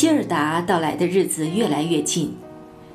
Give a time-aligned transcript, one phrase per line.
[0.00, 2.34] 希尔达到来的日子越来越近，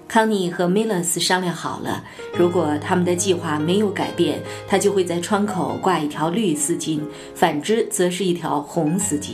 [0.08, 2.04] 康妮和梅勒斯商量好了，
[2.36, 7.02] 如果他们的计划没有改变，他就会在窗口挂一条绿丝巾，
[7.36, 9.34] 反之则是一条红丝巾。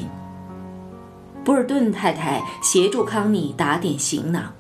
[1.46, 4.52] 博尔顿太太协助康妮打点行囊，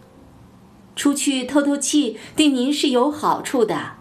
[0.96, 3.96] 出去透透气对您是有好处的。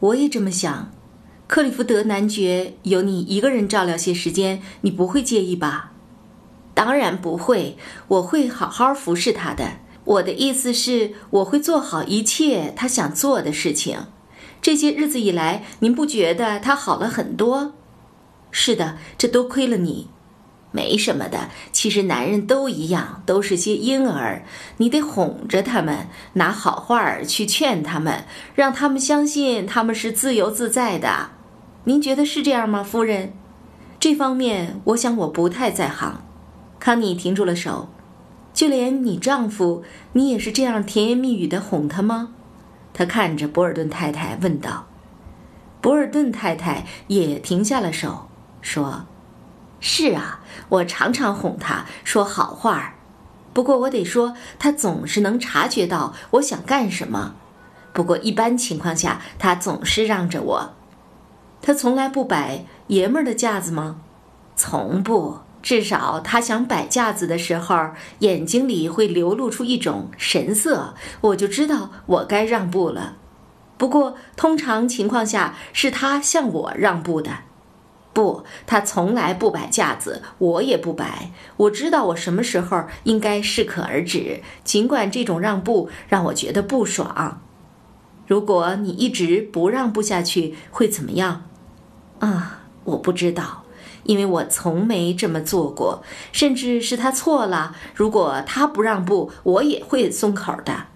[0.00, 0.90] 我也这么想。
[1.46, 5.92] 克里夫德男爵由你一个人照料些时间，你不会介意吧？
[6.78, 9.78] 当然不会，我会好好服侍他的。
[10.04, 14.06] 我的意思是，我会做好一切他想做的事情。
[14.62, 17.72] 这些日子以来，您不觉得他好了很多？
[18.52, 20.10] 是的，这都亏了你。
[20.70, 24.44] 没什么的，其实男人都一样，都是些婴儿。
[24.76, 31.30] 你得哄着他们，拿好话儿去劝他们，让他们相信他们是自由自在的。
[31.82, 33.32] 您觉得是这样吗，夫人？
[33.98, 36.22] 这方面，我想我不太在行。
[36.78, 37.88] 康妮停住了手。
[38.52, 42.30] 就连你丈夫，你也是这样甜言蜜语的哄他吗？
[42.92, 44.86] 他看着博尔顿太太问道。
[45.80, 48.28] 博尔顿太太也停下了手，
[48.60, 49.06] 说。
[49.80, 50.40] 是啊，
[50.70, 52.94] 我常常哄他说好话儿，
[53.52, 57.36] 不过我得说，他总是能察觉到我想干什么。
[57.92, 60.70] 不过一般情况下，他总是让着我。
[61.62, 64.00] 他从来不摆爷们儿的架子吗？
[64.56, 73.16] 从不，至少他想摆架子的时候，眼睛里会流露出一种神色，我就知道我该让步了。
[73.76, 77.30] 不过通常情况下，是他向我让步的。
[78.12, 81.30] 不，他从来不摆架子，我也不摆。
[81.56, 87.40] 我知道我什么时候应该适可而止，尽管这种让步让我觉得不爽。
[88.26, 91.44] 如果你一直不让步下去，会怎么样？
[92.18, 93.62] 啊，我不知道，
[94.08, 96.02] 因为我从没这么做过。
[96.32, 100.86] 甚至是他错了，如果他不让步，我也会松口的。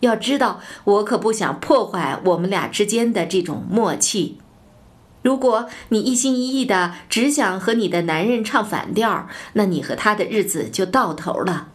[0.00, 4.38] 要知道，我可不想破坏我们俩之间的这种默契。
[5.22, 11.68] 如果你一心一意的只想和你的男人唱反调，那你和他的日子就到头了。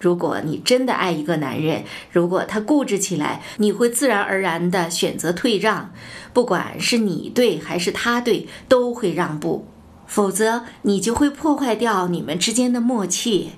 [0.00, 5.92] 如果你真的爱一个男人，如果他固执起来，你会自然而然的选择退让，
[6.32, 9.68] 不管是你对还是他对，都会让步。
[10.06, 13.52] 否则，你就会破坏掉你们之间的默契。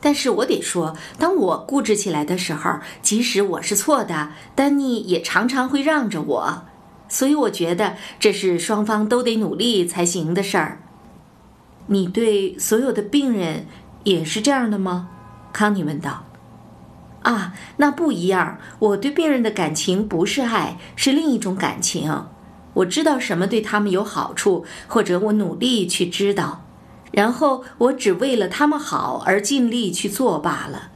[0.00, 6.62] 但是我得说，当我固执起来的时候，即使我是错的，丹尼也常常会让着我。
[7.08, 10.82] 所以我觉得这是双方都得努力才行的事儿。
[11.86, 13.66] 你对所有的病人
[14.04, 15.08] 也是这样的吗？
[15.52, 16.24] 康妮问道。
[17.22, 18.58] 啊，那不一样。
[18.78, 22.26] 我对病人的感情不是爱，是另一种感情。
[22.76, 26.66] 我知道什么对他们有好处，或者我努力去知道，
[27.10, 30.90] 然后我只为了他们好而尽力去做罢了。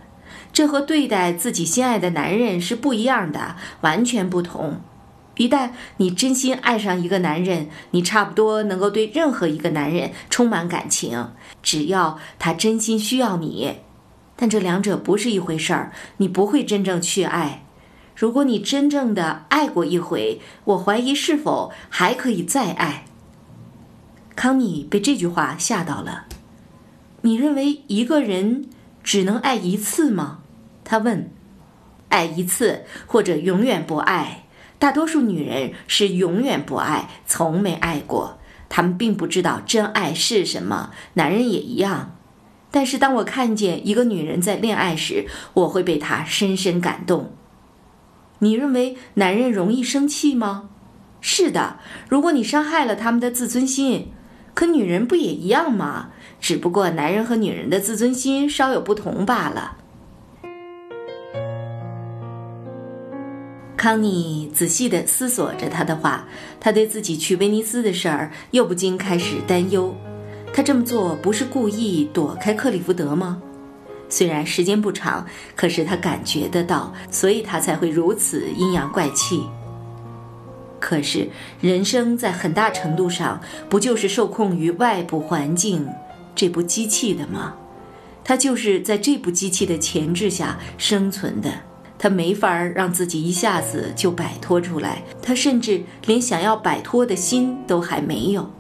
[0.53, 4.81] 这和对待自己心爱的男人是不一样的，完全不同。
[5.37, 11.31] 一旦你真心爱上一个男人，你差不多能够对任何一个男人充满感情，
[11.63, 13.77] 只要他真心需要你。
[14.37, 17.65] 但这两者不是一回事儿，你不会真正去爱。
[18.21, 23.07] 如果你真正的爱过一回，我怀疑是否还可以再爱。
[24.37, 26.27] 康妮被这句话吓到了。
[27.23, 28.69] 你认为一个人
[29.03, 30.41] 只能爱一次吗？
[30.85, 31.31] 他问。
[32.11, 34.45] 爱一次，或者永远不爱。
[34.79, 38.39] 大多数女人是永远不爱，从没爱过。
[38.69, 40.91] 她们并不知道真爱是什么。
[41.15, 42.19] 男人也一样。
[42.71, 47.33] 但是当我看见一个女人在恋爱时，我会被她深深感动。
[48.41, 50.71] 你认为男人容易生气吗？
[51.21, 51.79] 是的，
[52.09, 54.09] 如果你伤害了他们的自尊心。
[54.53, 56.11] 可女人不也一样吗？
[56.41, 59.77] 只不过男人和女人的自尊心稍有不同罢了。
[63.77, 66.27] 康妮仔细地思索着他的话，
[66.59, 69.95] 他对自己去威尼斯的事儿又不禁开始担忧。
[70.53, 73.41] 他这么做不是故意躲开克里福德吗？
[74.11, 75.25] 虽然时间不长，
[75.57, 79.43] 可是他感觉得到，所以他才会如此阴阳怪气。
[80.79, 81.29] 可是
[81.61, 85.89] 人生在很大程度上不就是受控于外部环境
[86.35, 87.55] 这部机器的吗？
[88.23, 91.51] 他就是在这部机器的钳制下生存的。
[91.99, 98.51] 他没法让自己一下子就摆脱出来，他甚至连想要摆脱的心都还没有。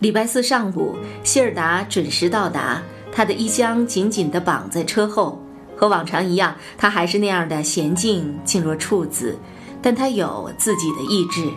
[0.00, 2.82] 礼拜四上午，希尔达准时到达，
[3.16, 5.40] 他的衣箱紧紧地绑在车后。
[5.74, 9.38] 和往常一样，他还是那样的娴静，静若处子。
[9.82, 11.48] 但他有自己的意志，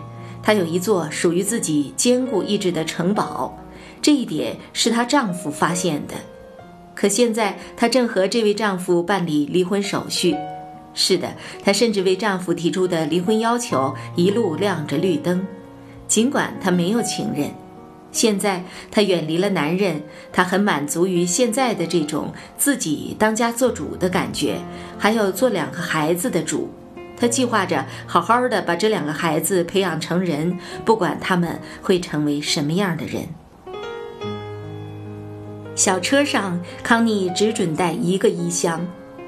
[0.41, 3.57] 他有一座属于自己坚固意志的城堡。
[4.01, 6.15] 这一点是她丈夫发现的。
[6.95, 10.35] 可现在，她正和这位丈夫办理离婚手续。
[10.93, 11.33] 是的，
[11.63, 15.45] 她甚至为丈夫提出的离婚要求一路亮着绿灯，
[16.07, 17.51] 尽管她没有情人。
[18.11, 20.01] 现在，她远离了男人，
[20.31, 24.59] 她很满足于现在的这种自己当家做主的感觉，
[24.97, 26.69] 还有做两个孩子的主。
[27.15, 33.27] 她计划着好好的把这两个孩子培养成人，不管他们会成为什么样的人。
[35.75, 38.85] 小车上，康妮只准带一个衣箱。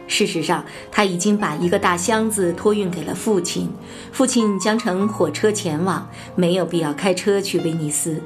[0.08, 3.72] 事实上，他已经把一个大箱子托运给了父亲。
[4.12, 8.22] 父亲将乘火车前往，没有必要开车去威尼斯。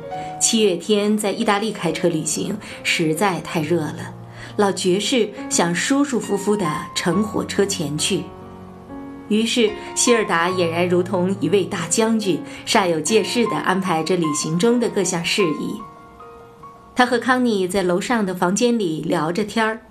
[0.56, 4.16] 七月天在意大利开车旅行实在太热了。
[4.56, 6.66] 老爵士想舒舒服服地
[6.96, 8.24] 乘火车前去。
[9.28, 15.82] 于是，希尔达俨然如同一位大将军，煞有介事地安排着旅行中的各项事宜。
[16.96, 19.82] 他和康妮在楼上的房间里聊着天儿，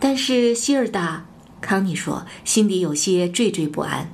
[0.00, 1.26] 但是希尔达，
[1.60, 4.10] 康妮说，心里有些惴惴不安。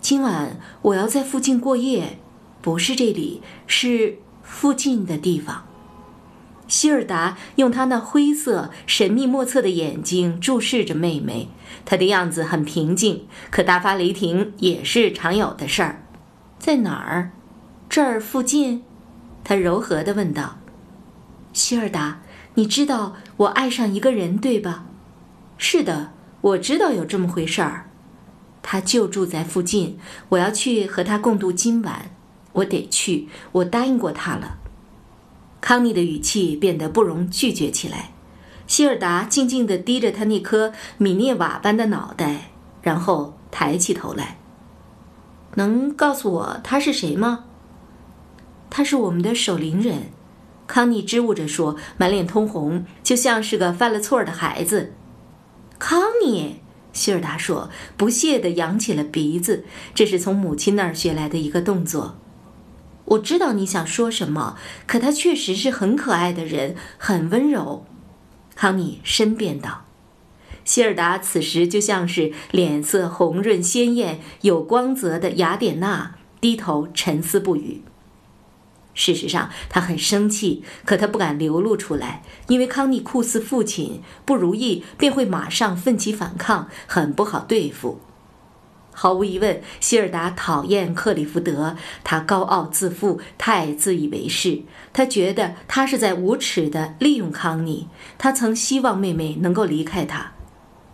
[0.00, 2.20] 今晚我要在附近过夜，
[2.60, 5.64] 不是这里，是附近的地方。
[6.68, 11.48] 希尔达用他那灰色、神秘莫测的眼睛注视着妹妹，
[11.84, 16.02] 她的样子很平静，可大发雷霆也是常有的事儿。
[16.58, 17.32] 在哪儿？
[17.90, 18.84] 这儿附近？
[19.44, 20.58] 他柔和地问道。
[21.52, 22.22] 希尔达，
[22.54, 24.86] 你知道我爱上一个人，对吧？
[25.58, 27.90] 是的，我知道有这么回事儿。
[28.62, 29.98] 他就住在附近，
[30.30, 32.10] 我要去和他共度今晚。
[32.52, 34.58] 我得去，我答应过他了。
[35.60, 38.10] 康妮的语气变得不容拒绝起来。
[38.66, 44.38] 希尔达静静地低着他那颗米涅瓦般的脑袋，然后抬起头来。
[45.56, 47.44] 能告诉我他是谁吗？
[48.70, 50.04] 他是我们的守灵人。
[50.66, 54.94] 康妮支吾着说，满脸通红，就像是个犯了错的孩子。
[55.78, 56.60] 康妮，
[56.94, 62.16] 希尔达说，不屑地扬起了鼻子，这是从母亲那儿学来的一个动作。
[63.04, 64.56] 我知道你想说什么，
[64.86, 67.84] 可他确实是很可爱的人，很温柔。
[68.54, 69.86] 康妮申辩道。
[70.64, 77.82] 希尔达此时就像是脸色红润鲜艳、有光泽的雅典娜，低头沉思不语。
[78.94, 88.00] 事实上，他很生气，可他不敢流露出来，因为康妮酷似父亲，不如意便会马上奋起反抗，很不好对付。
[88.92, 94.62] 毫无疑问，希尔达讨厌克里福德，他高傲自负，太自以为是。
[94.92, 100.32] 他觉得他是在无耻地利用康妮，他曾希望妹妹能够离开他。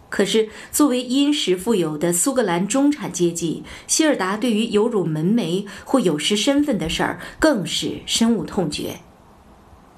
[0.09, 9.01] 可是，作为殷实富有的苏格兰中产阶级，希尔达对于有辱门楣或有失身份的事儿更是深恶痛绝。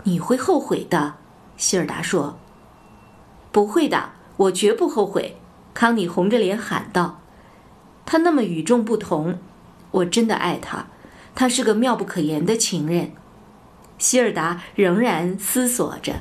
[0.02, 1.14] 你会后悔的，
[1.56, 2.40] 希尔达说。
[3.52, 5.36] 不会的，我绝不后悔。
[5.74, 7.20] 康妮红着脸喊道。
[8.10, 9.38] 他那么与众不同，
[9.92, 10.86] 我真的爱他。
[11.32, 13.12] 他是个妙不可言的情人。
[13.98, 16.14] 希尔达仍然思索着。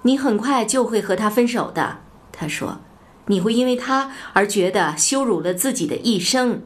[0.00, 1.98] 你很快就会和他分手的，
[2.32, 2.80] 他说。
[3.26, 6.62] 你会因为他而觉得羞辱了自己的一生。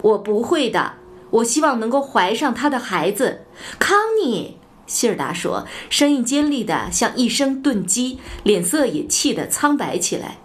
[0.00, 0.94] 我不会的，
[1.28, 3.42] 我希望能够怀上他的孩子。
[3.78, 4.56] 康妮，
[4.86, 10.38] 希尔达说，声音尖利的像一声钝击，脸色也气得苍白起来。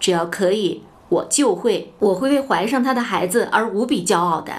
[0.00, 4.52] 只要可以，我就会，我会为怀上他的孩子而无比骄傲的。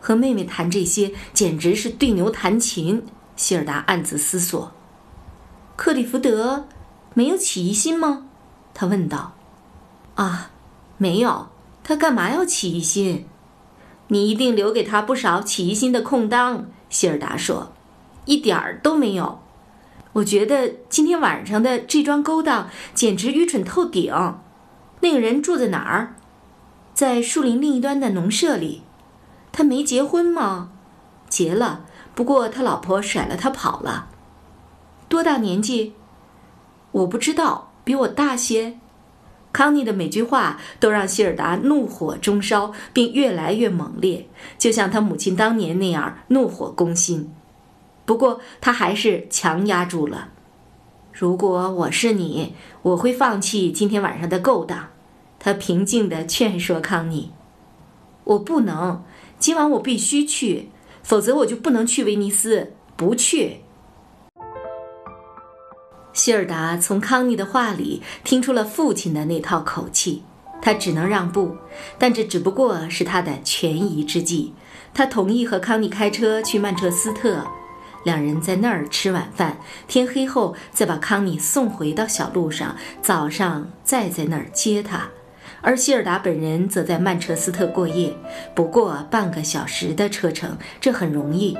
[0.00, 3.06] 和妹妹谈这些简直是对牛弹琴。
[3.36, 4.72] 希尔达暗自思索。
[5.76, 6.66] 克里福德
[7.14, 8.26] 没有起疑心吗？
[8.74, 9.32] 他问道
[10.16, 10.50] ：“啊，
[10.98, 11.48] 没有，
[11.82, 13.26] 他干嘛要起疑心？
[14.08, 17.72] 你一定留给他不少起疑心的空当。”希尔达说
[18.26, 19.40] ：“一点儿都没有。
[20.12, 24.12] 我觉得今天晚上的这桩勾当简直愚蠢透顶。
[25.00, 26.14] 那个人住在哪儿？
[26.94, 28.82] 在树林另一端的农舍里。
[29.52, 30.70] 他没结婚吗？
[31.28, 34.08] 结了，不过他老婆甩了他跑了。
[35.08, 35.94] 多大年纪？
[36.92, 38.78] 我不知道。”比我大些，
[39.52, 44.28] 康妮的每句话都让希尔达怒火中烧，并越来越猛烈，
[44.58, 47.34] 就像他母亲当年那样怒火攻心。
[48.04, 50.28] 不过他还是强压住了。
[51.20, 54.88] 如果我是你，我会放弃今天晚上的勾当。”
[55.38, 57.30] 他平静地劝说康妮
[58.24, 59.04] ：“我不能，
[59.38, 60.70] 今晚我必须去，
[61.02, 62.72] 否则我就不能去威尼斯。
[62.96, 63.60] 不去。”
[66.14, 70.22] 希尔达从康妮的话里听出了父亲的那套口气，
[70.62, 71.54] 他只能让步，
[71.98, 74.54] 但这只不过是他的权宜之计。
[74.94, 77.46] 他同意和康妮开车去曼彻斯特，
[78.04, 85.08] 两人在那儿吃晚饭，天黑后再把康妮送回到小路上，早上再在那儿接她。
[85.62, 88.16] 而希尔达本人则在曼彻斯特过夜，
[88.54, 91.56] 不过半个小时的车程，这很容易。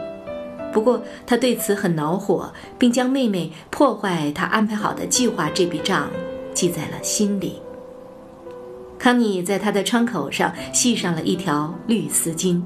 [0.73, 6.09] 不过他对此很恼火，并将妹妹破坏他安排好的计划这笔账
[6.55, 7.61] 记在了心里。
[8.99, 12.63] 康妮在他的窗口上系上了一条绿丝巾。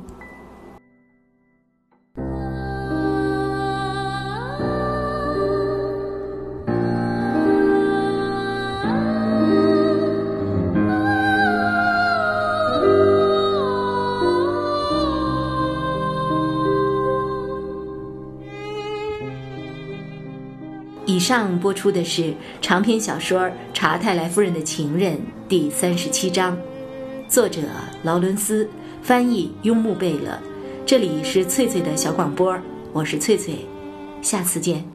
[21.07, 22.33] 以上播出的是
[22.63, 23.41] 长篇小说
[23.75, 26.57] 《查泰莱夫人的情人》第三十七章，
[27.29, 27.61] 作者
[28.03, 28.67] 劳伦斯，
[29.03, 30.39] 翻译雍木贝勒。
[30.87, 32.57] 这里是翠翠的小广播，
[32.93, 33.67] 我是翠翠，
[34.23, 34.94] 下次见。